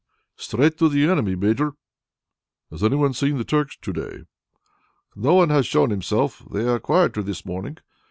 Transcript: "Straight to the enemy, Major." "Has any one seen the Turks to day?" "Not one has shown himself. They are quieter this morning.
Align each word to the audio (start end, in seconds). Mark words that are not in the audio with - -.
"Straight 0.35 0.79
to 0.79 0.89
the 0.89 1.03
enemy, 1.07 1.35
Major." 1.35 1.73
"Has 2.71 2.83
any 2.83 2.95
one 2.95 3.13
seen 3.13 3.37
the 3.37 3.43
Turks 3.43 3.77
to 3.83 3.93
day?" 3.93 4.23
"Not 5.15 5.33
one 5.35 5.49
has 5.51 5.67
shown 5.67 5.91
himself. 5.91 6.41
They 6.51 6.67
are 6.67 6.79
quieter 6.79 7.21
this 7.21 7.45
morning. 7.45 7.77